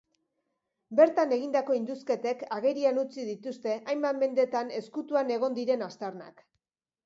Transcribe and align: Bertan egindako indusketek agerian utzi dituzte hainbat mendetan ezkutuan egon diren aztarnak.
Bertan 0.99 1.35
egindako 1.37 1.75
indusketek 1.81 2.41
agerian 2.57 3.01
utzi 3.03 3.27
dituzte 3.29 3.77
hainbat 3.93 4.21
mendetan 4.25 4.75
ezkutuan 4.81 5.33
egon 5.41 5.63
diren 5.63 5.89
aztarnak. 5.93 6.47